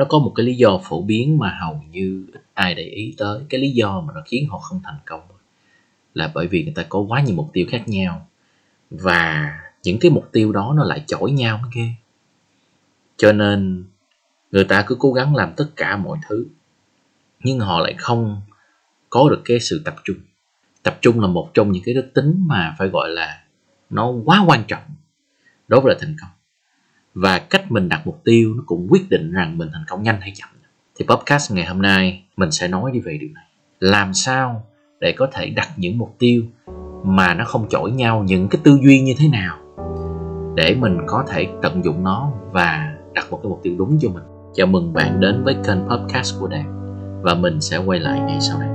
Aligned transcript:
nó 0.00 0.06
có 0.08 0.18
một 0.18 0.32
cái 0.36 0.46
lý 0.46 0.54
do 0.54 0.80
phổ 0.84 1.02
biến 1.02 1.38
mà 1.38 1.58
hầu 1.60 1.82
như 1.90 2.26
ít 2.32 2.42
ai 2.54 2.74
để 2.74 2.82
ý 2.82 3.14
tới. 3.18 3.42
Cái 3.48 3.60
lý 3.60 3.70
do 3.70 4.00
mà 4.00 4.12
nó 4.14 4.22
khiến 4.26 4.48
họ 4.48 4.58
không 4.58 4.80
thành 4.84 4.98
công 5.06 5.20
là 6.14 6.30
bởi 6.34 6.46
vì 6.46 6.64
người 6.64 6.72
ta 6.76 6.84
có 6.88 6.98
quá 6.98 7.20
nhiều 7.20 7.36
mục 7.36 7.50
tiêu 7.52 7.66
khác 7.70 7.88
nhau. 7.88 8.26
Và 8.90 9.52
những 9.82 9.98
cái 9.98 10.10
mục 10.10 10.28
tiêu 10.32 10.52
đó 10.52 10.74
nó 10.76 10.84
lại 10.84 11.04
chổi 11.06 11.32
nhau 11.32 11.58
mới 11.58 11.70
ghê. 11.74 11.88
Cho 13.16 13.32
nên, 13.32 13.84
người 14.50 14.64
ta 14.64 14.84
cứ 14.86 14.96
cố 14.98 15.12
gắng 15.12 15.36
làm 15.36 15.52
tất 15.56 15.66
cả 15.76 15.96
mọi 15.96 16.18
thứ, 16.28 16.46
nhưng 17.44 17.58
họ 17.58 17.80
lại 17.80 17.94
không 17.98 18.40
có 19.10 19.28
được 19.30 19.42
cái 19.44 19.60
sự 19.60 19.82
tập 19.84 19.96
trung. 20.04 20.16
Tập 20.82 20.98
trung 21.00 21.20
là 21.20 21.26
một 21.26 21.50
trong 21.54 21.72
những 21.72 21.82
cái 21.86 21.94
đức 21.94 22.10
tính 22.14 22.44
mà 22.46 22.74
phải 22.78 22.88
gọi 22.88 23.08
là 23.08 23.42
nó 23.90 24.12
quá 24.24 24.44
quan 24.46 24.64
trọng 24.68 24.84
đối 25.68 25.80
với 25.80 25.94
là 25.94 25.98
thành 26.00 26.16
công 26.20 26.30
và 27.14 27.38
cách 27.38 27.72
mình 27.72 27.88
đặt 27.88 28.00
mục 28.04 28.20
tiêu 28.24 28.54
nó 28.56 28.62
cũng 28.66 28.86
quyết 28.90 29.10
định 29.10 29.32
rằng 29.32 29.58
mình 29.58 29.68
thành 29.72 29.84
công 29.88 30.02
nhanh 30.02 30.20
hay 30.20 30.32
chậm. 30.36 30.48
Thì 30.98 31.06
podcast 31.08 31.52
ngày 31.52 31.66
hôm 31.66 31.82
nay 31.82 32.22
mình 32.36 32.50
sẽ 32.50 32.68
nói 32.68 32.90
đi 32.92 33.00
về 33.00 33.18
điều 33.20 33.30
này. 33.34 33.44
Làm 33.80 34.14
sao 34.14 34.66
để 35.00 35.12
có 35.12 35.28
thể 35.32 35.50
đặt 35.50 35.68
những 35.76 35.98
mục 35.98 36.16
tiêu 36.18 36.42
mà 37.04 37.34
nó 37.34 37.44
không 37.44 37.68
chổi 37.68 37.90
nhau 37.90 38.24
những 38.26 38.48
cái 38.48 38.60
tư 38.64 38.78
duy 38.82 39.00
như 39.00 39.14
thế 39.18 39.28
nào 39.28 39.58
để 40.56 40.74
mình 40.74 40.98
có 41.06 41.24
thể 41.28 41.48
tận 41.62 41.84
dụng 41.84 42.04
nó 42.04 42.32
và 42.52 42.96
đặt 43.14 43.26
một 43.30 43.40
cái 43.42 43.50
mục 43.50 43.60
tiêu 43.62 43.74
đúng 43.78 43.98
cho 44.00 44.08
mình. 44.08 44.24
Chào 44.54 44.66
mừng 44.66 44.92
bạn 44.92 45.20
đến 45.20 45.44
với 45.44 45.56
kênh 45.64 45.78
podcast 45.88 46.40
của 46.40 46.48
đạt 46.48 46.66
và 47.22 47.34
mình 47.34 47.60
sẽ 47.60 47.78
quay 47.78 48.00
lại 48.00 48.20
ngay 48.20 48.40
sau 48.40 48.60
đây. 48.60 48.69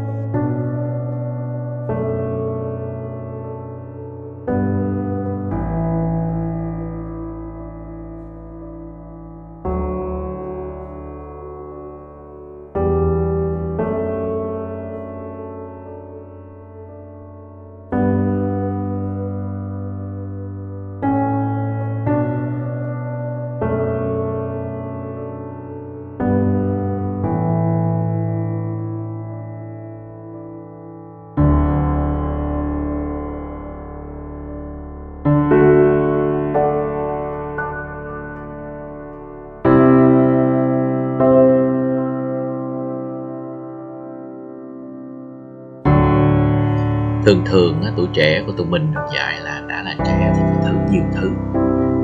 Thường 47.26 47.42
thường 47.46 47.82
á, 47.82 47.92
tuổi 47.98 48.08
trẻ 48.14 48.44
của 48.46 48.52
tụi 48.52 48.68
mình 48.68 48.94
được 48.94 49.02
dạy 49.14 49.40
là 49.42 49.64
đã 49.70 49.84
là 49.84 49.96
trẻ 50.06 50.34
thì 50.36 50.42
phải 50.42 50.58
thử 50.64 50.92
nhiều 50.92 51.04
thứ. 51.14 51.32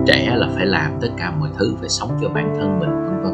Trẻ 0.08 0.36
là 0.38 0.48
phải 0.56 0.66
làm 0.66 0.92
tất 1.02 1.10
cả 1.18 1.32
mọi 1.32 1.50
thứ 1.60 1.76
phải 1.80 1.90
sống 1.90 2.18
cho 2.22 2.30
bản 2.30 2.54
thân 2.58 2.80
mình 2.80 2.90
vân 2.90 3.24
vân. 3.24 3.34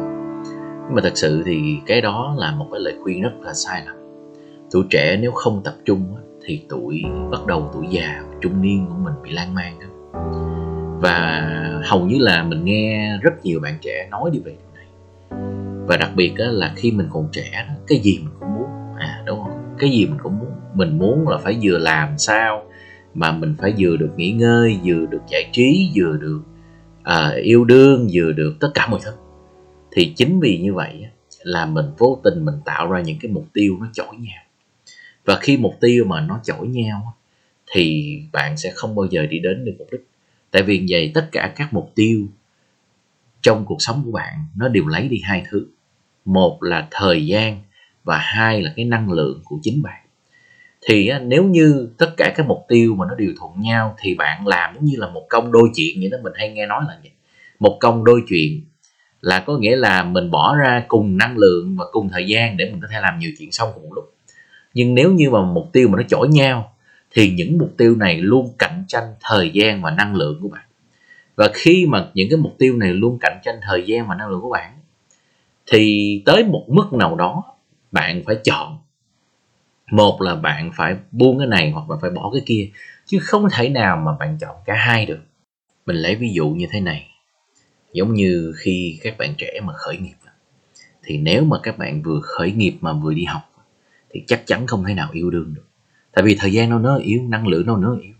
Nhưng 0.86 0.94
mà 0.94 1.00
thật 1.02 1.12
sự 1.14 1.42
thì 1.46 1.78
cái 1.86 2.00
đó 2.00 2.34
là 2.38 2.52
một 2.52 2.66
cái 2.72 2.80
lời 2.80 2.94
khuyên 3.02 3.22
rất 3.22 3.32
là 3.40 3.54
sai 3.54 3.82
lầm. 3.86 3.96
Tuổi 4.70 4.84
trẻ 4.90 5.18
nếu 5.20 5.32
không 5.32 5.62
tập 5.64 5.74
trung 5.84 6.16
á, 6.16 6.22
thì 6.46 6.62
tuổi 6.68 7.02
bắt 7.30 7.46
đầu 7.46 7.70
tuổi 7.72 7.86
già 7.90 8.22
trung 8.40 8.62
niên 8.62 8.86
của 8.88 8.94
mình 8.94 9.14
bị 9.22 9.30
lan 9.30 9.54
man 9.54 9.78
và 11.00 11.46
hầu 11.84 12.06
như 12.06 12.18
là 12.18 12.42
mình 12.42 12.64
nghe 12.64 13.18
rất 13.22 13.44
nhiều 13.44 13.60
bạn 13.62 13.74
trẻ 13.80 14.08
nói 14.10 14.30
đi 14.32 14.38
về 14.44 14.52
điều 14.52 14.70
này. 14.74 14.86
Và 15.86 15.96
đặc 15.96 16.10
biệt 16.14 16.32
là 16.36 16.72
khi 16.76 16.92
mình 16.92 17.06
còn 17.12 17.28
trẻ 17.32 17.66
cái 17.86 17.98
gì 17.98 18.18
mình 18.18 18.34
cũng 18.40 18.54
muốn. 18.54 18.66
À 18.98 19.22
đúng 19.26 19.38
không? 19.38 19.74
Cái 19.78 19.90
gì 19.90 20.06
mình 20.06 20.18
cũng 20.22 20.38
muốn 20.38 20.47
mình 20.78 20.98
muốn 20.98 21.28
là 21.28 21.38
phải 21.38 21.58
vừa 21.62 21.78
làm 21.78 22.18
sao 22.18 22.64
mà 23.14 23.32
mình 23.32 23.54
phải 23.58 23.74
vừa 23.78 23.96
được 23.96 24.10
nghỉ 24.16 24.32
ngơi 24.32 24.78
vừa 24.84 25.06
được 25.06 25.22
giải 25.30 25.50
trí 25.52 25.90
vừa 25.94 26.16
được 26.16 26.42
à, 27.02 27.32
yêu 27.42 27.64
đương 27.64 28.08
vừa 28.12 28.32
được 28.32 28.56
tất 28.60 28.70
cả 28.74 28.86
mọi 28.86 29.00
thứ. 29.04 29.12
Thì 29.92 30.12
chính 30.16 30.40
vì 30.40 30.58
như 30.58 30.74
vậy 30.74 31.06
là 31.42 31.66
mình 31.66 31.86
vô 31.98 32.20
tình 32.24 32.44
mình 32.44 32.54
tạo 32.64 32.90
ra 32.90 33.00
những 33.00 33.18
cái 33.20 33.30
mục 33.30 33.46
tiêu 33.52 33.76
nó 33.80 33.86
chổi 33.92 34.16
nhau. 34.18 34.42
Và 35.24 35.38
khi 35.40 35.56
mục 35.56 35.74
tiêu 35.80 36.04
mà 36.04 36.20
nó 36.20 36.40
chổi 36.44 36.68
nhau 36.68 37.14
thì 37.72 38.16
bạn 38.32 38.56
sẽ 38.56 38.72
không 38.74 38.94
bao 38.94 39.06
giờ 39.10 39.26
đi 39.26 39.38
đến 39.38 39.64
được 39.64 39.74
mục 39.78 39.88
đích. 39.92 40.08
Tại 40.50 40.62
vì 40.62 40.86
vậy 40.88 41.10
tất 41.14 41.28
cả 41.32 41.52
các 41.56 41.72
mục 41.72 41.92
tiêu 41.94 42.26
trong 43.42 43.64
cuộc 43.64 43.82
sống 43.82 44.02
của 44.04 44.12
bạn 44.12 44.34
nó 44.56 44.68
đều 44.68 44.86
lấy 44.86 45.08
đi 45.08 45.20
hai 45.24 45.44
thứ. 45.50 45.66
Một 46.24 46.62
là 46.62 46.88
thời 46.90 47.26
gian 47.26 47.62
và 48.04 48.18
hai 48.18 48.62
là 48.62 48.72
cái 48.76 48.84
năng 48.84 49.12
lượng 49.12 49.40
của 49.44 49.58
chính 49.62 49.82
bạn 49.82 50.07
thì 50.80 51.10
nếu 51.22 51.44
như 51.44 51.88
tất 51.98 52.10
cả 52.16 52.32
các 52.36 52.46
mục 52.46 52.64
tiêu 52.68 52.94
mà 52.94 53.06
nó 53.08 53.14
đều 53.14 53.30
thuận 53.40 53.60
nhau, 53.60 53.96
thì 53.98 54.14
bạn 54.14 54.46
làm 54.46 54.74
giống 54.74 54.84
như 54.84 54.94
là 54.96 55.08
một 55.08 55.26
công 55.28 55.52
đôi 55.52 55.68
chuyện 55.74 56.00
vậy 56.00 56.10
đó, 56.10 56.18
mình 56.22 56.32
hay 56.36 56.52
nghe 56.52 56.66
nói 56.66 56.84
là 56.88 56.98
vậy. 57.02 57.10
Một 57.58 57.76
công 57.80 58.04
đôi 58.04 58.22
chuyện 58.28 58.60
là 59.20 59.40
có 59.40 59.58
nghĩa 59.58 59.76
là 59.76 60.04
mình 60.04 60.30
bỏ 60.30 60.56
ra 60.56 60.84
cùng 60.88 61.16
năng 61.16 61.38
lượng 61.38 61.76
và 61.78 61.84
cùng 61.92 62.08
thời 62.08 62.26
gian 62.26 62.56
để 62.56 62.64
mình 62.64 62.80
có 62.80 62.88
thể 62.90 63.00
làm 63.00 63.18
nhiều 63.18 63.30
chuyện 63.38 63.52
xong 63.52 63.68
cùng 63.74 63.82
một 63.82 63.94
lúc. 63.94 64.14
Nhưng 64.74 64.94
nếu 64.94 65.12
như 65.12 65.30
mà 65.30 65.42
mục 65.42 65.68
tiêu 65.72 65.88
mà 65.88 65.96
nó 65.96 66.02
chổi 66.08 66.28
nhau, 66.28 66.74
thì 67.10 67.30
những 67.30 67.58
mục 67.58 67.74
tiêu 67.76 67.96
này 67.96 68.18
luôn 68.18 68.54
cạnh 68.58 68.84
tranh 68.88 69.04
thời 69.20 69.50
gian 69.50 69.82
và 69.82 69.90
năng 69.90 70.14
lượng 70.14 70.38
của 70.42 70.48
bạn. 70.48 70.64
Và 71.36 71.48
khi 71.54 71.86
mà 71.86 72.08
những 72.14 72.28
cái 72.30 72.36
mục 72.36 72.54
tiêu 72.58 72.76
này 72.76 72.92
luôn 72.92 73.18
cạnh 73.20 73.38
tranh 73.42 73.56
thời 73.62 73.82
gian 73.86 74.08
và 74.08 74.14
năng 74.14 74.28
lượng 74.28 74.40
của 74.40 74.50
bạn, 74.50 74.72
thì 75.66 76.22
tới 76.26 76.44
một 76.44 76.64
mức 76.68 76.92
nào 76.92 77.16
đó, 77.16 77.44
bạn 77.92 78.22
phải 78.26 78.36
chọn 78.44 78.78
một 79.90 80.22
là 80.22 80.34
bạn 80.34 80.70
phải 80.74 80.96
buông 81.12 81.38
cái 81.38 81.48
này 81.48 81.70
hoặc 81.70 81.90
là 81.90 81.96
phải 82.00 82.10
bỏ 82.10 82.30
cái 82.32 82.42
kia 82.46 82.70
chứ 83.06 83.18
không 83.18 83.48
thể 83.52 83.68
nào 83.68 83.96
mà 83.96 84.12
bạn 84.20 84.38
chọn 84.40 84.56
cả 84.64 84.74
hai 84.74 85.06
được. 85.06 85.20
Mình 85.86 85.96
lấy 85.96 86.14
ví 86.14 86.32
dụ 86.32 86.48
như 86.48 86.66
thế 86.70 86.80
này 86.80 87.08
giống 87.92 88.14
như 88.14 88.52
khi 88.56 88.98
các 89.02 89.18
bạn 89.18 89.34
trẻ 89.38 89.60
mà 89.64 89.72
khởi 89.72 89.96
nghiệp 89.96 90.14
thì 91.08 91.18
nếu 91.18 91.44
mà 91.44 91.56
các 91.62 91.78
bạn 91.78 92.02
vừa 92.02 92.20
khởi 92.22 92.52
nghiệp 92.52 92.76
mà 92.80 92.92
vừa 92.92 93.14
đi 93.14 93.24
học 93.24 93.50
thì 94.10 94.24
chắc 94.26 94.46
chắn 94.46 94.66
không 94.66 94.84
thể 94.84 94.94
nào 94.94 95.08
yêu 95.12 95.30
đương 95.30 95.54
được. 95.54 95.66
Tại 96.12 96.24
vì 96.24 96.36
thời 96.40 96.52
gian 96.52 96.70
nó 96.70 96.78
nó 96.78 96.96
yếu 96.96 97.22
năng 97.28 97.46
lượng 97.46 97.66
nó 97.66 97.76
nó 97.76 97.96
yếu. 98.02 98.14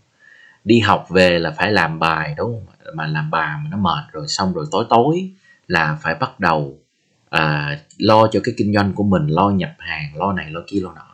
Đi 0.63 0.79
học 0.79 1.07
về 1.09 1.39
là 1.39 1.51
phải 1.51 1.71
làm 1.71 1.99
bài 1.99 2.33
đúng 2.37 2.53
không? 2.53 2.95
Mà 2.95 3.07
làm 3.07 3.31
bài 3.31 3.57
mà 3.63 3.69
nó 3.71 3.77
mệt 3.77 4.11
rồi 4.11 4.27
xong 4.27 4.53
rồi 4.53 4.65
tối 4.71 4.85
tối 4.89 5.31
là 5.67 5.97
phải 6.01 6.15
bắt 6.15 6.39
đầu 6.39 6.77
à, 7.29 7.79
lo 7.97 8.27
cho 8.27 8.39
cái 8.43 8.55
kinh 8.57 8.73
doanh 8.73 8.93
của 8.93 9.03
mình 9.03 9.27
lo 9.27 9.49
nhập 9.49 9.71
hàng 9.77 10.15
lo 10.15 10.33
này 10.33 10.51
lo 10.51 10.61
kia 10.67 10.79
lo 10.79 10.93
nọ 10.93 11.08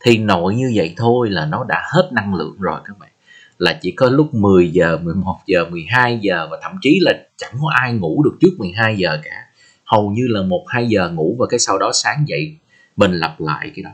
thì 0.00 0.18
nội 0.18 0.54
như 0.54 0.72
vậy 0.74 0.94
thôi 0.96 1.30
là 1.30 1.46
nó 1.46 1.64
đã 1.68 1.82
hết 1.92 2.10
năng 2.12 2.34
lượng 2.34 2.56
rồi 2.58 2.80
các 2.84 2.98
bạn. 2.98 3.10
Là 3.58 3.78
chỉ 3.82 3.90
có 3.90 4.10
lúc 4.10 4.34
10 4.34 4.70
giờ 4.70 4.98
11 5.02 5.36
giờ 5.46 5.64
12 5.70 6.18
giờ 6.22 6.48
và 6.50 6.58
thậm 6.62 6.72
chí 6.80 6.98
là 7.02 7.12
chẳng 7.36 7.54
có 7.62 7.70
ai 7.80 7.92
ngủ 7.92 8.22
được 8.24 8.36
trước 8.40 8.50
12 8.58 8.96
giờ 8.96 9.18
cả. 9.24 9.44
Hầu 9.84 10.10
như 10.10 10.26
là 10.28 10.42
một, 10.42 10.64
hai 10.68 10.86
giờ 10.86 11.10
ngủ 11.10 11.36
và 11.38 11.46
cái 11.50 11.58
sau 11.58 11.78
đó 11.78 11.90
sáng 11.94 12.24
dậy 12.26 12.56
mình 12.96 13.12
lặp 13.12 13.40
lại 13.40 13.72
cái 13.74 13.82
đó. 13.82 13.90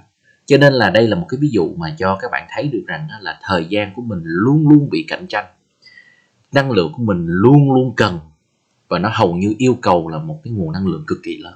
Cho 0.46 0.56
nên 0.58 0.72
là 0.72 0.90
đây 0.90 1.08
là 1.08 1.16
một 1.16 1.26
cái 1.28 1.38
ví 1.40 1.48
dụ 1.52 1.74
mà 1.76 1.94
cho 1.98 2.18
các 2.20 2.30
bạn 2.30 2.46
thấy 2.50 2.68
được 2.68 2.84
rằng 2.86 3.08
là 3.20 3.38
thời 3.42 3.64
gian 3.64 3.94
của 3.94 4.02
mình 4.02 4.20
luôn 4.24 4.68
luôn 4.68 4.88
bị 4.90 5.04
cạnh 5.08 5.26
tranh. 5.28 5.46
Năng 6.52 6.70
lượng 6.70 6.92
của 6.96 7.02
mình 7.02 7.26
luôn 7.26 7.72
luôn 7.72 7.94
cần 7.96 8.18
và 8.88 8.98
nó 8.98 9.10
hầu 9.12 9.34
như 9.34 9.54
yêu 9.58 9.78
cầu 9.82 10.08
là 10.08 10.18
một 10.18 10.40
cái 10.44 10.52
nguồn 10.52 10.72
năng 10.72 10.86
lượng 10.86 11.04
cực 11.06 11.18
kỳ 11.22 11.38
lớn. 11.38 11.54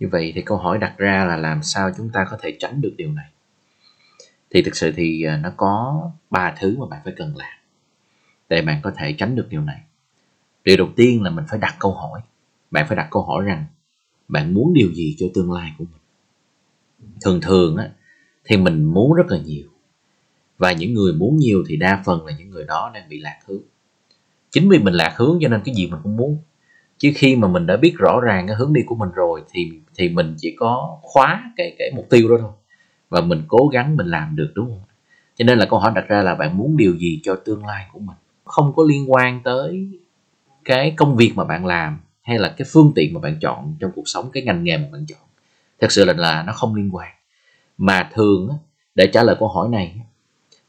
Như 0.00 0.08
vậy 0.12 0.32
thì 0.34 0.42
câu 0.42 0.58
hỏi 0.58 0.78
đặt 0.78 0.94
ra 0.98 1.24
là 1.28 1.36
làm 1.36 1.62
sao 1.62 1.90
chúng 1.96 2.10
ta 2.12 2.26
có 2.30 2.36
thể 2.40 2.56
tránh 2.58 2.80
được 2.80 2.94
điều 2.96 3.12
này? 3.12 3.26
Thì 4.50 4.62
thực 4.62 4.76
sự 4.76 4.92
thì 4.96 5.22
à, 5.22 5.40
nó 5.42 5.50
có 5.56 6.02
ba 6.30 6.54
thứ 6.60 6.76
mà 6.78 6.86
bạn 6.86 7.00
phải 7.04 7.14
cần 7.16 7.36
làm 7.36 7.58
để 8.48 8.62
bạn 8.62 8.80
có 8.82 8.92
thể 8.96 9.12
tránh 9.12 9.36
được 9.36 9.46
điều 9.50 9.60
này. 9.60 9.80
Điều 10.64 10.76
đầu 10.76 10.88
tiên 10.96 11.22
là 11.22 11.30
mình 11.30 11.44
phải 11.48 11.58
đặt 11.58 11.76
câu 11.78 11.92
hỏi. 11.92 12.20
Bạn 12.70 12.86
phải 12.88 12.96
đặt 12.96 13.08
câu 13.10 13.22
hỏi 13.22 13.44
rằng 13.44 13.64
bạn 14.28 14.54
muốn 14.54 14.74
điều 14.74 14.92
gì 14.92 15.16
cho 15.18 15.26
tương 15.34 15.52
lai 15.52 15.72
của 15.78 15.84
mình? 15.84 16.00
Thường 17.20 17.40
thường 17.40 17.76
á, 17.76 17.90
thì 18.44 18.56
mình 18.56 18.84
muốn 18.84 19.14
rất 19.14 19.26
là 19.28 19.38
nhiều. 19.38 19.68
Và 20.58 20.72
những 20.72 20.94
người 20.94 21.12
muốn 21.12 21.36
nhiều 21.36 21.64
thì 21.68 21.76
đa 21.76 22.02
phần 22.04 22.26
là 22.26 22.32
những 22.38 22.50
người 22.50 22.64
đó 22.64 22.90
đang 22.94 23.08
bị 23.08 23.20
lạc 23.20 23.38
hướng. 23.46 23.62
Chính 24.50 24.68
vì 24.68 24.78
mình 24.78 24.94
lạc 24.94 25.14
hướng 25.16 25.38
cho 25.42 25.48
nên 25.48 25.60
cái 25.64 25.74
gì 25.74 25.86
mình 25.86 26.00
cũng 26.02 26.16
muốn. 26.16 26.38
Chứ 26.98 27.12
khi 27.14 27.36
mà 27.36 27.48
mình 27.48 27.66
đã 27.66 27.76
biết 27.76 27.94
rõ 27.98 28.20
ràng 28.20 28.46
cái 28.46 28.56
hướng 28.56 28.72
đi 28.72 28.82
của 28.86 28.94
mình 28.94 29.10
rồi 29.14 29.42
thì 29.50 29.70
thì 29.94 30.08
mình 30.08 30.34
chỉ 30.38 30.56
có 30.58 30.98
khóa 31.02 31.52
cái 31.56 31.76
cái 31.78 31.90
mục 31.96 32.06
tiêu 32.10 32.28
đó 32.28 32.36
thôi 32.40 32.52
và 33.08 33.20
mình 33.20 33.42
cố 33.48 33.68
gắng 33.72 33.96
mình 33.96 34.06
làm 34.06 34.36
được, 34.36 34.52
đúng 34.54 34.66
không? 34.66 34.82
Cho 35.36 35.44
nên 35.44 35.58
là 35.58 35.66
câu 35.66 35.78
hỏi 35.78 35.92
đặt 35.94 36.08
ra 36.08 36.22
là 36.22 36.34
bạn 36.34 36.56
muốn 36.56 36.76
điều 36.76 36.96
gì 36.96 37.20
cho 37.22 37.36
tương 37.44 37.66
lai 37.66 37.86
của 37.92 37.98
mình? 37.98 38.16
Không 38.44 38.72
có 38.76 38.84
liên 38.88 39.12
quan 39.12 39.40
tới 39.44 39.88
cái 40.64 40.94
công 40.96 41.16
việc 41.16 41.32
mà 41.34 41.44
bạn 41.44 41.66
làm 41.66 42.00
hay 42.22 42.38
là 42.38 42.54
cái 42.56 42.68
phương 42.72 42.92
tiện 42.94 43.14
mà 43.14 43.20
bạn 43.20 43.38
chọn 43.40 43.76
trong 43.80 43.90
cuộc 43.94 44.08
sống, 44.08 44.30
cái 44.32 44.42
ngành 44.42 44.64
nghề 44.64 44.76
mà 44.76 44.88
bạn 44.92 45.06
chọn. 45.08 45.18
Thật 45.80 45.92
sự 45.92 46.04
là 46.04 46.12
là 46.12 46.42
nó 46.42 46.52
không 46.52 46.74
liên 46.74 46.90
quan. 46.94 47.08
Mà 47.78 48.10
thường 48.14 48.58
để 48.94 49.10
trả 49.12 49.22
lời 49.22 49.36
câu 49.38 49.48
hỏi 49.48 49.68
này 49.68 50.00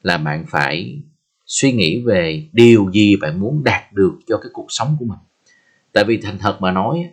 là 0.03 0.17
bạn 0.17 0.45
phải 0.47 0.99
suy 1.45 1.71
nghĩ 1.71 2.01
về 2.01 2.47
điều 2.53 2.91
gì 2.91 3.15
bạn 3.15 3.39
muốn 3.39 3.63
đạt 3.63 3.93
được 3.93 4.19
cho 4.27 4.37
cái 4.37 4.49
cuộc 4.53 4.65
sống 4.69 4.95
của 4.99 5.05
mình. 5.05 5.19
Tại 5.93 6.03
vì 6.03 6.17
thành 6.17 6.37
thật 6.37 6.57
mà 6.61 6.71
nói 6.71 7.09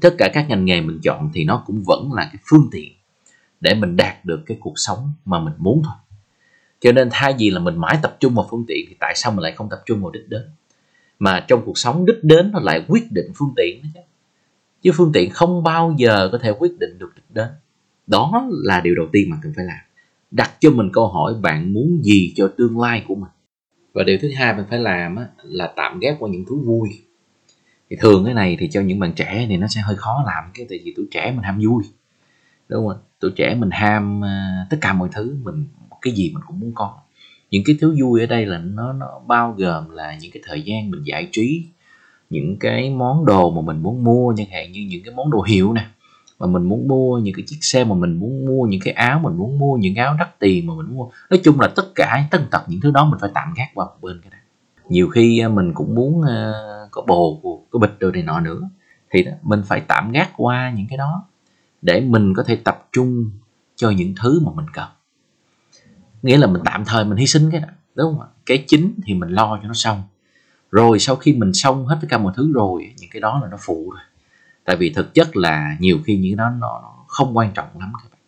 tất 0.00 0.14
cả 0.18 0.28
các 0.34 0.48
ngành 0.48 0.64
nghề 0.64 0.80
mình 0.80 0.98
chọn 1.02 1.30
thì 1.34 1.44
nó 1.44 1.62
cũng 1.66 1.82
vẫn 1.86 2.12
là 2.12 2.24
cái 2.32 2.42
phương 2.50 2.68
tiện 2.72 2.92
để 3.60 3.74
mình 3.74 3.96
đạt 3.96 4.24
được 4.24 4.42
cái 4.46 4.56
cuộc 4.60 4.74
sống 4.76 5.12
mà 5.24 5.40
mình 5.40 5.54
muốn 5.58 5.82
thôi. 5.84 5.94
Cho 6.80 6.92
nên 6.92 7.08
thay 7.12 7.34
vì 7.38 7.50
là 7.50 7.60
mình 7.60 7.78
mãi 7.78 7.98
tập 8.02 8.16
trung 8.20 8.34
vào 8.34 8.46
phương 8.50 8.64
tiện 8.68 8.86
thì 8.88 8.96
tại 9.00 9.12
sao 9.16 9.32
mình 9.32 9.40
lại 9.40 9.52
không 9.52 9.68
tập 9.70 9.82
trung 9.86 10.02
vào 10.02 10.10
đích 10.10 10.28
đến? 10.28 10.42
Mà 11.18 11.44
trong 11.48 11.62
cuộc 11.64 11.78
sống 11.78 12.06
đích 12.06 12.24
đến 12.24 12.50
nó 12.52 12.60
lại 12.60 12.84
quyết 12.88 13.12
định 13.12 13.26
phương 13.34 13.52
tiện 13.56 13.82
đó 13.82 13.88
chứ. 13.94 14.00
Chứ 14.82 14.90
phương 14.94 15.10
tiện 15.12 15.30
không 15.30 15.62
bao 15.62 15.94
giờ 15.98 16.28
có 16.32 16.38
thể 16.38 16.50
quyết 16.50 16.78
định 16.78 16.98
được 16.98 17.12
đích 17.16 17.30
đến. 17.30 17.48
Đó 18.06 18.48
là 18.50 18.80
điều 18.80 18.94
đầu 18.94 19.06
tiên 19.12 19.30
mà 19.30 19.36
cần 19.42 19.52
phải 19.56 19.64
làm. 19.64 19.78
Đặt 20.30 20.50
cho 20.60 20.70
mình 20.70 20.90
câu 20.92 21.08
hỏi 21.08 21.34
bạn 21.42 21.72
muốn 21.72 22.00
gì 22.02 22.32
cho 22.36 22.52
tương 22.56 22.80
lai 22.80 23.04
của 23.08 23.14
mình. 23.14 23.30
Và 23.92 24.04
điều 24.04 24.18
thứ 24.22 24.30
hai 24.36 24.54
mình 24.56 24.66
phải 24.70 24.78
làm 24.78 25.16
là 25.42 25.72
tạm 25.76 26.00
ghép 26.00 26.16
qua 26.18 26.28
những 26.32 26.44
thứ 26.48 26.56
vui. 26.56 26.88
Thì 27.90 27.96
thường 28.00 28.24
cái 28.24 28.34
này 28.34 28.56
thì 28.60 28.68
cho 28.72 28.80
những 28.80 28.98
bạn 28.98 29.12
trẻ 29.12 29.46
thì 29.48 29.56
nó 29.56 29.66
sẽ 29.68 29.80
hơi 29.80 29.96
khó 29.96 30.22
làm, 30.26 30.44
cái 30.54 30.66
tại 30.68 30.80
vì 30.84 30.92
tuổi 30.96 31.06
trẻ 31.10 31.32
mình 31.32 31.42
ham 31.42 31.60
vui. 31.64 31.84
Đúng 32.68 32.88
không 32.88 32.98
tuổi 33.20 33.30
trẻ 33.36 33.54
mình 33.54 33.70
ham 33.72 34.20
ờ, 34.20 34.28
tất 34.70 34.76
cả 34.80 34.92
mọi 34.92 35.08
thứ 35.12 35.36
mình 35.42 35.66
cái 36.02 36.12
gì 36.14 36.30
mình 36.34 36.42
cũng 36.46 36.60
muốn 36.60 36.72
có. 36.74 36.98
Những 37.50 37.62
cái 37.66 37.76
thứ 37.80 37.96
vui 38.00 38.20
ở 38.20 38.26
đây 38.26 38.46
là 38.46 38.58
nó 38.58 38.92
nó 38.92 39.06
bao 39.26 39.54
gồm 39.58 39.90
là 39.90 40.16
những 40.20 40.30
cái 40.32 40.42
thời 40.46 40.62
gian 40.62 40.90
mình 40.90 41.02
giải 41.04 41.28
trí 41.32 41.66
những 42.30 42.56
cái 42.60 42.90
món 42.90 43.26
đồ 43.26 43.50
mà 43.50 43.60
mình 43.60 43.82
muốn 43.82 44.04
mua 44.04 44.34
chẳng 44.36 44.50
hạn 44.52 44.72
như 44.72 44.86
những 44.90 45.02
cái 45.04 45.14
món 45.14 45.30
đồ 45.30 45.42
hiệu 45.42 45.72
nè 45.72 45.86
mà 46.38 46.46
mình 46.46 46.62
muốn 46.62 46.88
mua 46.88 47.18
những 47.18 47.34
cái 47.34 47.44
chiếc 47.46 47.58
xe 47.60 47.84
mà 47.84 47.94
mình 47.94 48.16
muốn 48.20 48.46
mua 48.46 48.66
những 48.66 48.80
cái 48.84 48.94
áo 48.94 49.20
mình 49.22 49.36
muốn 49.36 49.58
mua 49.58 49.76
những 49.76 49.94
áo 49.94 50.16
đắt 50.18 50.38
tiền 50.38 50.66
mà 50.66 50.74
mình 50.74 50.96
mua. 50.96 51.08
Nói 51.30 51.40
chung 51.44 51.60
là 51.60 51.68
tất 51.76 51.94
cả 51.94 52.28
tất 52.30 52.38
tật 52.50 52.62
những 52.68 52.80
thứ 52.80 52.90
đó 52.90 53.04
mình 53.04 53.18
phải 53.20 53.30
tạm 53.34 53.54
gác 53.56 53.68
qua 53.74 53.84
một 53.86 53.96
bên 54.02 54.20
cái 54.22 54.30
này 54.30 54.40
nhiều 54.88 55.08
khi 55.08 55.38
ờ, 55.38 55.48
mình 55.48 55.74
cũng 55.74 55.94
muốn 55.94 56.20
uh, 56.20 56.90
có 56.90 57.02
bồ 57.06 57.40
có 57.70 57.78
bịch 57.78 57.98
đồ 57.98 58.10
này 58.10 58.22
nọ 58.22 58.40
nữa 58.40 58.60
thì 59.10 59.22
đó, 59.22 59.32
mình 59.42 59.62
phải 59.66 59.80
tạm 59.80 60.12
gác 60.12 60.30
qua 60.36 60.72
những 60.76 60.86
cái 60.88 60.96
đó 60.96 61.24
để 61.86 62.00
mình 62.00 62.34
có 62.34 62.42
thể 62.42 62.56
tập 62.56 62.88
trung 62.92 63.30
cho 63.76 63.90
những 63.90 64.14
thứ 64.22 64.40
mà 64.44 64.52
mình 64.54 64.66
cần. 64.72 64.88
Nghĩa 66.22 66.36
là 66.36 66.46
mình 66.46 66.62
tạm 66.64 66.84
thời 66.84 67.04
mình 67.04 67.18
hy 67.18 67.26
sinh 67.26 67.50
cái 67.50 67.60
đó 67.60 67.68
đúng 67.94 68.12
không 68.12 68.20
ạ? 68.20 68.28
Cái 68.46 68.64
chính 68.66 68.94
thì 69.04 69.14
mình 69.14 69.28
lo 69.28 69.58
cho 69.62 69.68
nó 69.68 69.74
xong. 69.74 70.02
Rồi 70.70 70.98
sau 70.98 71.16
khi 71.16 71.32
mình 71.32 71.52
xong 71.52 71.86
hết 71.86 71.98
tất 72.00 72.06
cả 72.10 72.18
mọi 72.18 72.32
thứ 72.36 72.52
rồi, 72.52 72.94
những 72.98 73.10
cái 73.10 73.20
đó 73.20 73.40
là 73.42 73.48
nó 73.50 73.56
phụ 73.60 73.90
rồi. 73.90 74.02
Tại 74.64 74.76
vì 74.76 74.90
thực 74.90 75.14
chất 75.14 75.36
là 75.36 75.76
nhiều 75.80 75.98
khi 76.04 76.16
những 76.16 76.36
cái 76.36 76.36
đó 76.36 76.50
nó 76.60 77.04
không 77.06 77.36
quan 77.36 77.52
trọng 77.54 77.68
lắm 77.78 77.92
các 78.02 78.10
bạn. 78.12 78.20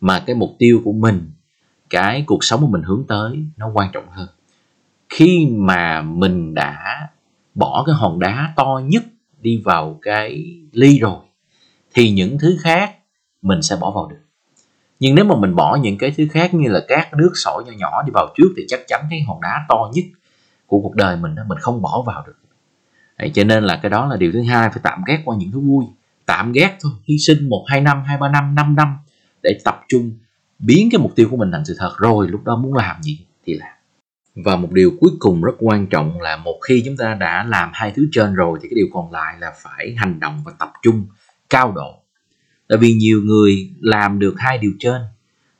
Mà 0.00 0.22
cái 0.26 0.36
mục 0.36 0.56
tiêu 0.58 0.80
của 0.84 0.92
mình, 0.92 1.30
cái 1.90 2.24
cuộc 2.26 2.44
sống 2.44 2.60
mà 2.60 2.68
mình 2.70 2.82
hướng 2.82 3.04
tới, 3.08 3.44
nó 3.56 3.70
quan 3.74 3.90
trọng 3.92 4.10
hơn. 4.10 4.28
Khi 5.08 5.46
mà 5.50 6.02
mình 6.02 6.54
đã 6.54 7.08
bỏ 7.54 7.84
cái 7.86 7.94
hòn 7.94 8.18
đá 8.18 8.52
to 8.56 8.80
nhất 8.84 9.04
đi 9.40 9.62
vào 9.64 9.98
cái 10.02 10.56
ly 10.72 10.98
rồi, 10.98 11.20
thì 11.94 12.10
những 12.10 12.38
thứ 12.38 12.56
khác 12.60 12.96
mình 13.42 13.62
sẽ 13.62 13.76
bỏ 13.80 13.90
vào 13.90 14.08
được. 14.10 14.20
Nhưng 15.00 15.14
nếu 15.14 15.24
mà 15.24 15.34
mình 15.36 15.56
bỏ 15.56 15.76
những 15.76 15.98
cái 15.98 16.14
thứ 16.16 16.26
khác 16.30 16.54
như 16.54 16.68
là 16.68 16.80
các 16.88 17.14
nước 17.14 17.30
sỏi 17.34 17.64
nhỏ 17.66 17.72
nhỏ 17.78 18.02
đi 18.02 18.10
vào 18.14 18.28
trước 18.36 18.48
thì 18.56 18.62
chắc 18.68 18.80
chắn 18.88 19.06
cái 19.10 19.22
hòn 19.26 19.40
đá 19.40 19.64
to 19.68 19.90
nhất 19.94 20.04
của 20.66 20.80
cuộc 20.80 20.94
đời 20.94 21.16
mình 21.16 21.34
đó 21.34 21.42
mình 21.48 21.58
không 21.58 21.82
bỏ 21.82 22.02
vào 22.06 22.24
được. 22.26 22.34
Đấy, 23.18 23.30
cho 23.34 23.44
nên 23.44 23.64
là 23.64 23.78
cái 23.82 23.90
đó 23.90 24.06
là 24.06 24.16
điều 24.16 24.32
thứ 24.32 24.42
hai 24.42 24.70
phải 24.70 24.80
tạm 24.82 25.02
ghét 25.06 25.22
qua 25.24 25.36
những 25.38 25.50
thứ 25.52 25.60
vui. 25.60 25.84
Tạm 26.26 26.52
ghét 26.52 26.76
thôi 26.80 26.92
hy 27.04 27.18
sinh 27.18 27.48
một 27.48 27.64
hai 27.68 27.80
năm 27.80 28.02
hai 28.06 28.18
ba 28.18 28.28
năm 28.28 28.54
năm 28.54 28.76
năm 28.76 28.96
để 29.42 29.58
tập 29.64 29.80
trung 29.88 30.12
biến 30.58 30.88
cái 30.92 30.98
mục 30.98 31.12
tiêu 31.16 31.28
của 31.30 31.36
mình 31.36 31.52
thành 31.52 31.64
sự 31.64 31.76
thật. 31.78 31.92
Rồi 31.98 32.28
lúc 32.28 32.44
đó 32.44 32.56
muốn 32.56 32.74
làm 32.74 33.02
gì 33.02 33.18
thì 33.46 33.54
làm. 33.54 33.72
Và 34.44 34.56
một 34.56 34.72
điều 34.72 34.92
cuối 35.00 35.10
cùng 35.18 35.42
rất 35.42 35.52
quan 35.58 35.86
trọng 35.86 36.20
là 36.20 36.36
một 36.36 36.58
khi 36.68 36.82
chúng 36.86 36.96
ta 36.96 37.14
đã 37.14 37.44
làm 37.44 37.70
hai 37.72 37.92
thứ 37.96 38.08
trên 38.12 38.34
rồi 38.34 38.58
thì 38.62 38.68
cái 38.68 38.74
điều 38.74 38.86
còn 38.92 39.12
lại 39.12 39.36
là 39.40 39.52
phải 39.62 39.94
hành 39.96 40.20
động 40.20 40.42
và 40.44 40.52
tập 40.58 40.72
trung 40.82 41.06
cao 41.50 41.72
độ 41.72 42.02
tại 42.70 42.78
vì 42.78 42.92
nhiều 42.94 43.22
người 43.24 43.70
làm 43.80 44.18
được 44.18 44.34
hai 44.38 44.58
điều 44.58 44.72
trên. 44.78 45.02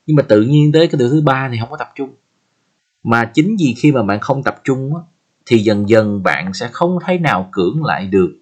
Nhưng 0.07 0.15
mà 0.15 0.23
tự 0.23 0.41
nhiên 0.41 0.71
tới 0.71 0.87
cái 0.87 0.99
điều 0.99 1.09
thứ 1.09 1.21
ba 1.21 1.49
thì 1.51 1.57
không 1.59 1.69
có 1.71 1.77
tập 1.77 1.91
trung. 1.95 2.09
Mà 3.03 3.25
chính 3.25 3.55
vì 3.59 3.75
khi 3.77 3.91
mà 3.91 4.03
bạn 4.03 4.19
không 4.19 4.43
tập 4.43 4.61
trung 4.63 4.95
á, 4.95 5.01
thì 5.45 5.57
dần 5.57 5.89
dần 5.89 6.23
bạn 6.23 6.53
sẽ 6.53 6.69
không 6.71 6.97
thấy 7.05 7.19
nào 7.19 7.49
cưỡng 7.51 7.83
lại 7.83 8.07
được 8.07 8.39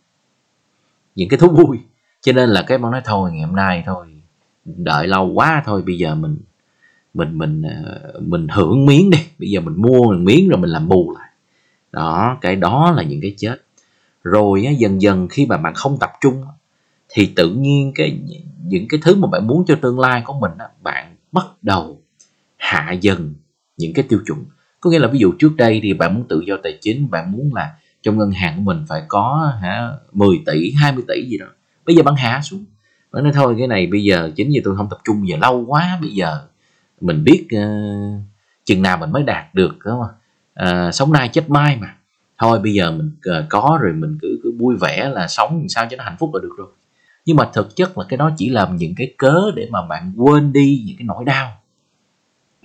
những 1.16 1.30
cái 1.30 1.39
thú 1.39 1.48
vui. 1.48 1.77
Cho 2.21 2.31
nên 2.31 2.50
là 2.50 2.62
cái 2.68 2.77
bạn 2.77 2.92
nói 2.92 3.01
thôi 3.06 3.31
ngày 3.31 3.45
hôm 3.45 3.56
nay 3.56 3.83
thôi 3.86 4.07
đợi 4.66 5.07
lâu 5.07 5.31
quá 5.33 5.63
thôi 5.65 5.83
bây 5.86 5.98
giờ 5.98 6.15
mình 6.15 6.38
mình 7.13 7.38
mình 7.38 7.62
ờ, 7.62 8.13
mình 8.22 8.48
hưởng 8.48 8.86
miếng 8.86 9.10
đi. 9.10 9.19
Bây 9.39 9.50
giờ 9.50 9.62
mình 9.62 9.81
mua 9.81 10.04
một 10.04 10.18
miếng 10.19 10.50
rồi 10.50 10.60
mình 10.60 10.69
làm 10.69 10.88
bù 10.88 11.15
lại. 11.19 11.30
Đó 11.92 12.38
cái 12.42 12.56
đó 12.56 12.92
là 12.92 13.04
những 13.04 13.22
cái 13.22 13.36
chết. 13.38 13.62
Rồi 14.24 14.65
á, 14.65 14.72
dần 14.72 15.01
dần 15.01 15.27
khi 15.27 15.45
mà 15.45 15.57
bạn 15.57 15.74
không 15.74 15.98
tập 16.00 16.12
trung 16.22 16.44
thì 17.09 17.33
tự 17.35 17.50
nhiên 17.50 17.91
cái 17.95 18.19
những 18.63 18.88
cái 18.89 19.00
thứ 19.03 19.15
mà 19.15 19.27
bạn 19.27 19.47
muốn 19.47 19.65
cho 19.67 19.75
tương 19.81 20.00
lai 20.00 20.21
của 20.25 20.33
mình 20.33 20.51
đó 20.57 20.65
bạn 20.81 21.15
bắt 21.31 21.45
đầu 21.61 22.01
hạ 22.57 22.91
dần 22.91 23.33
những 23.77 23.94
cái 23.94 24.06
tiêu 24.09 24.19
chuẩn. 24.27 24.45
Có 24.79 24.89
nghĩa 24.89 25.00
là 25.00 25.07
ví 25.07 25.19
dụ 25.19 25.33
trước 25.39 25.56
đây 25.56 25.79
thì 25.83 25.94
bạn 25.94 26.15
muốn 26.15 26.27
tự 26.27 26.44
do 26.47 26.57
tài 26.63 26.77
chính 26.81 27.09
bạn 27.09 27.31
muốn 27.31 27.53
là 27.53 27.75
trong 28.01 28.17
ngân 28.17 28.31
hàng 28.31 28.56
của 28.57 28.61
mình 28.61 28.85
phải 28.88 29.01
có 29.07 29.53
hả 29.61 29.91
10 30.11 30.38
tỷ 30.45 30.73
20 30.81 31.03
tỷ 31.07 31.25
gì 31.29 31.38
đó. 31.38 31.45
Bây 31.85 31.95
giờ 31.95 32.03
bạn 32.03 32.15
hạ 32.15 32.41
xuống. 32.44 32.65
Bạn 33.12 33.23
nói 33.23 33.33
thôi 33.35 33.55
cái 33.57 33.67
này 33.67 33.88
bây 33.88 34.03
giờ 34.03 34.31
chính 34.35 34.50
vì 34.50 34.62
tôi 34.63 34.75
không 34.75 34.88
tập 34.89 35.00
trung 35.05 35.27
giờ 35.27 35.38
lâu 35.41 35.65
quá 35.67 35.97
bây 36.01 36.09
giờ 36.09 36.41
mình 37.01 37.23
biết 37.23 37.47
uh, 37.55 38.21
chừng 38.65 38.81
nào 38.81 38.97
mình 38.97 39.12
mới 39.12 39.23
đạt 39.23 39.55
được 39.55 39.77
đúng 39.85 40.00
không? 40.00 40.15
Uh, 40.88 40.94
sống 40.95 41.12
nay 41.12 41.29
chết 41.29 41.50
mai 41.50 41.77
mà. 41.81 41.95
Thôi 42.38 42.59
bây 42.59 42.73
giờ 42.73 42.91
mình 42.91 43.12
uh, 43.39 43.45
có 43.50 43.79
rồi 43.81 43.94
mình 43.94 44.17
cứ 44.21 44.39
cứ 44.44 44.51
vui 44.59 44.75
vẻ 44.75 45.09
là 45.09 45.27
sống 45.27 45.65
sao 45.69 45.88
cho 45.89 45.97
nó 45.97 46.03
hạnh 46.03 46.15
phúc 46.19 46.29
là 46.33 46.39
được 46.44 46.53
rồi 46.57 46.67
nhưng 47.29 47.37
mà 47.37 47.49
thực 47.53 47.75
chất 47.75 47.97
là 47.97 48.05
cái 48.09 48.17
đó 48.17 48.31
chỉ 48.37 48.49
làm 48.49 48.75
những 48.75 48.95
cái 48.97 49.13
cớ 49.17 49.51
để 49.55 49.67
mà 49.71 49.81
bạn 49.81 50.13
quên 50.17 50.53
đi 50.53 50.83
những 50.87 50.97
cái 50.97 51.05
nỗi 51.05 51.25
đau 51.25 51.61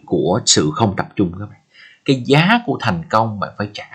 của 0.04 0.40
sự 0.46 0.70
không 0.74 0.96
tập 0.96 1.08
trung 1.16 1.32
các 1.38 1.46
bạn. 1.50 1.60
Cái 2.04 2.22
giá 2.26 2.60
của 2.66 2.78
thành 2.80 3.02
công 3.10 3.40
bạn 3.40 3.50
phải 3.58 3.70
trả. 3.72 3.86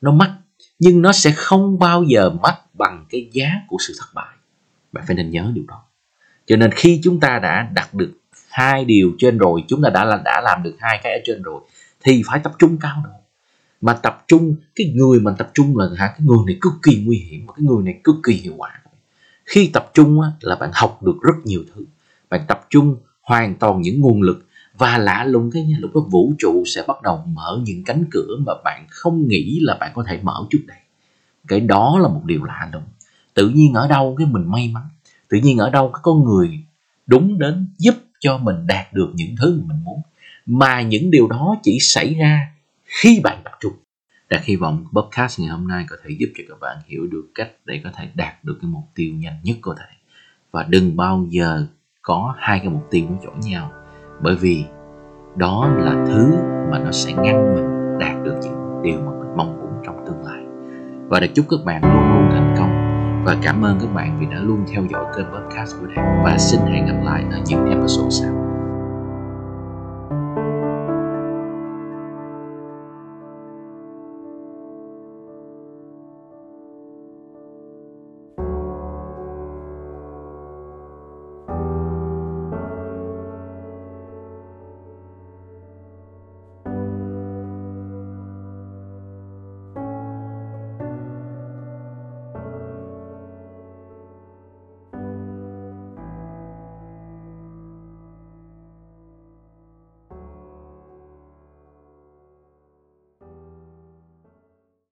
Nó 0.00 0.12
mắc, 0.12 0.30
nhưng 0.78 1.02
nó 1.02 1.12
sẽ 1.12 1.30
không 1.30 1.78
bao 1.78 2.02
giờ 2.02 2.30
mắc 2.30 2.54
bằng 2.74 3.06
cái 3.10 3.28
giá 3.32 3.52
của 3.68 3.76
sự 3.80 3.94
thất 3.98 4.06
bại. 4.14 4.36
Bạn 4.92 5.04
phải 5.06 5.16
nên 5.16 5.30
nhớ 5.30 5.50
điều 5.54 5.64
đó. 5.68 5.82
Cho 6.46 6.56
nên 6.56 6.70
khi 6.72 7.00
chúng 7.04 7.20
ta 7.20 7.38
đã 7.38 7.68
đạt 7.74 7.94
được 7.94 8.12
hai 8.50 8.84
điều 8.84 9.12
trên 9.18 9.38
rồi, 9.38 9.64
chúng 9.68 9.82
ta 9.82 9.90
đã 9.90 10.04
là, 10.04 10.20
đã 10.24 10.40
làm 10.44 10.62
được 10.62 10.76
hai 10.78 11.00
cái 11.02 11.12
ở 11.12 11.18
trên 11.24 11.42
rồi, 11.42 11.60
thì 12.00 12.22
phải 12.26 12.40
tập 12.44 12.52
trung 12.58 12.78
cao 12.80 13.02
độ. 13.04 13.10
Mà 13.80 13.92
tập 13.92 14.24
trung, 14.28 14.54
cái 14.74 14.92
người 14.94 15.20
mà 15.20 15.34
tập 15.38 15.50
trung 15.54 15.78
là 15.78 15.86
hả? 15.96 16.06
Cái 16.06 16.26
người 16.26 16.38
này 16.46 16.58
cực 16.60 16.72
kỳ 16.82 17.02
nguy 17.06 17.16
hiểm 17.16 17.46
và 17.46 17.52
cái 17.56 17.64
người 17.64 17.84
này 17.84 18.00
cực 18.04 18.16
kỳ 18.22 18.32
hiệu 18.32 18.54
quả 18.56 18.70
khi 19.50 19.70
tập 19.72 19.90
trung 19.94 20.20
á, 20.20 20.28
là 20.40 20.56
bạn 20.56 20.70
học 20.74 21.02
được 21.02 21.16
rất 21.22 21.34
nhiều 21.44 21.64
thứ. 21.74 21.84
Bạn 22.30 22.40
tập 22.48 22.66
trung 22.70 22.96
hoàn 23.22 23.54
toàn 23.54 23.80
những 23.80 24.00
nguồn 24.00 24.22
lực 24.22 24.46
và 24.78 24.98
lạ 24.98 25.24
lùng 25.24 25.50
thế 25.50 25.62
nha 25.62 25.76
lúc 25.80 25.90
đó 25.94 26.00
vũ 26.10 26.32
trụ 26.38 26.64
sẽ 26.66 26.84
bắt 26.88 27.02
đầu 27.02 27.24
mở 27.26 27.60
những 27.62 27.84
cánh 27.84 28.04
cửa 28.10 28.36
mà 28.46 28.52
bạn 28.64 28.86
không 28.90 29.28
nghĩ 29.28 29.58
là 29.62 29.76
bạn 29.80 29.92
có 29.94 30.04
thể 30.08 30.20
mở 30.22 30.46
trước 30.50 30.58
đây. 30.66 30.78
Cái 31.48 31.60
đó 31.60 31.98
là 32.02 32.08
một 32.08 32.22
điều 32.24 32.44
lạ 32.44 32.70
lùng. 32.72 32.82
Tự 33.34 33.48
nhiên 33.48 33.74
ở 33.74 33.88
đâu 33.88 34.14
cái 34.18 34.26
mình 34.26 34.50
may 34.50 34.68
mắn? 34.68 34.88
Tự 35.28 35.38
nhiên 35.38 35.58
ở 35.58 35.70
đâu 35.70 35.90
có 36.02 36.14
người 36.14 36.58
đúng 37.06 37.38
đến 37.38 37.66
giúp 37.78 37.94
cho 38.20 38.38
mình 38.38 38.66
đạt 38.66 38.92
được 38.92 39.10
những 39.14 39.36
thứ 39.40 39.60
mà 39.60 39.74
mình 39.74 39.84
muốn? 39.84 40.00
Mà 40.46 40.82
những 40.82 41.10
điều 41.10 41.28
đó 41.28 41.56
chỉ 41.62 41.78
xảy 41.80 42.14
ra 42.14 42.52
khi 42.84 43.20
bạn 43.24 43.40
tập 43.44 43.52
trung. 43.60 43.72
Đạt 44.30 44.40
hy 44.44 44.56
vọng 44.56 44.84
podcast 44.92 45.40
ngày 45.40 45.48
hôm 45.48 45.68
nay 45.68 45.86
có 45.88 45.96
thể 46.04 46.10
giúp 46.18 46.28
cho 46.36 46.44
các 46.48 46.60
bạn 46.60 46.76
hiểu 46.86 47.06
được 47.10 47.28
cách 47.34 47.50
để 47.64 47.80
có 47.84 47.90
thể 47.96 48.08
đạt 48.14 48.44
được 48.44 48.58
cái 48.62 48.70
mục 48.70 48.84
tiêu 48.94 49.14
nhanh 49.14 49.34
nhất 49.42 49.56
có 49.60 49.74
thể. 49.78 49.94
Và 50.50 50.66
đừng 50.68 50.96
bao 50.96 51.26
giờ 51.28 51.66
có 52.02 52.34
hai 52.38 52.58
cái 52.58 52.68
mục 52.68 52.86
tiêu 52.90 53.06
nó 53.10 53.16
chổi 53.22 53.50
nhau. 53.50 53.72
Bởi 54.22 54.36
vì 54.36 54.64
đó 55.36 55.68
là 55.78 56.04
thứ 56.08 56.34
mà 56.70 56.78
nó 56.78 56.90
sẽ 56.92 57.12
ngăn 57.12 57.54
mình 57.54 57.98
đạt 57.98 58.24
được 58.24 58.34
những 58.42 58.82
điều 58.82 59.00
mà 59.00 59.12
mình 59.20 59.36
mong 59.36 59.58
muốn 59.60 59.82
trong 59.86 60.04
tương 60.06 60.24
lai. 60.24 60.42
Và 61.08 61.20
được 61.20 61.28
chúc 61.34 61.46
các 61.50 61.60
bạn 61.64 61.82
luôn 61.82 62.14
luôn 62.14 62.28
thành 62.30 62.54
công. 62.58 62.70
Và 63.24 63.36
cảm 63.42 63.64
ơn 63.64 63.78
các 63.80 63.94
bạn 63.94 64.20
vì 64.20 64.26
đã 64.26 64.38
luôn 64.38 64.64
theo 64.72 64.86
dõi 64.90 65.04
kênh 65.16 65.26
podcast 65.26 65.76
của 65.80 65.86
Đạt. 65.86 66.04
Và 66.24 66.38
xin 66.38 66.60
hẹn 66.60 66.86
gặp 66.86 67.00
lại 67.04 67.24
ở 67.30 67.40
những 67.46 67.70
episode 67.70 68.10
sau. 68.10 68.39